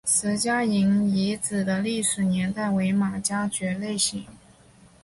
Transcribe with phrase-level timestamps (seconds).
[0.07, 4.25] 石家营遗址的历史年代为马家窑类型。